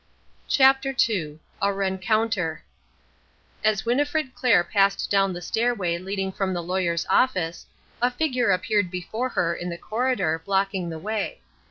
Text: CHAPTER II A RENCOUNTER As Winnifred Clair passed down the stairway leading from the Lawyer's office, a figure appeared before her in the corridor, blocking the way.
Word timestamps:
CHAPTER 0.47 0.95
II 1.09 1.39
A 1.61 1.71
RENCOUNTER 1.71 2.63
As 3.63 3.85
Winnifred 3.85 4.33
Clair 4.33 4.63
passed 4.63 5.11
down 5.11 5.31
the 5.31 5.43
stairway 5.43 5.99
leading 5.99 6.31
from 6.31 6.55
the 6.55 6.63
Lawyer's 6.63 7.05
office, 7.07 7.67
a 8.01 8.09
figure 8.09 8.49
appeared 8.49 8.89
before 8.89 9.29
her 9.29 9.53
in 9.53 9.69
the 9.69 9.77
corridor, 9.77 10.41
blocking 10.43 10.89
the 10.89 10.97
way. 10.97 11.39